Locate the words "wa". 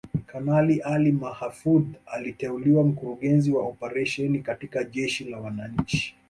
3.51-3.63